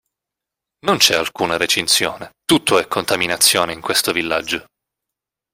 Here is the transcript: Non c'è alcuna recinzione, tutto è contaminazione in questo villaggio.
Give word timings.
Non 0.83 0.97
c'è 0.97 1.13
alcuna 1.15 1.57
recinzione, 1.57 2.31
tutto 2.43 2.79
è 2.79 2.87
contaminazione 2.87 3.71
in 3.71 3.81
questo 3.81 4.11
villaggio. 4.11 4.65